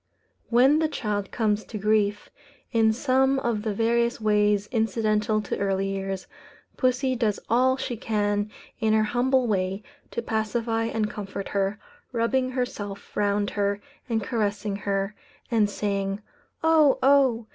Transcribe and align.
When 0.49 0.79
the 0.79 0.87
child 0.87 1.29
comes 1.29 1.63
to 1.65 1.77
grief, 1.77 2.31
in 2.71 2.91
some 2.91 3.37
of 3.37 3.61
the 3.61 3.71
various 3.71 4.19
ways 4.19 4.65
incidental 4.71 5.43
to 5.43 5.59
early 5.59 5.89
years, 5.89 6.25
pussy 6.75 7.15
does 7.15 7.39
all 7.51 7.77
she 7.77 7.95
can 7.97 8.49
in 8.79 8.93
her 8.93 9.03
humble 9.03 9.45
way 9.45 9.83
to 10.09 10.23
pacify 10.23 10.85
and 10.85 11.07
comfort 11.07 11.49
her, 11.49 11.77
rubbing 12.11 12.49
herself 12.49 13.15
round 13.15 13.51
her 13.51 13.79
and 14.09 14.23
caressing 14.23 14.75
her, 14.75 15.13
and 15.51 15.69
saying, 15.69 16.23
"Oh! 16.63 16.97
oh!" 17.03 17.45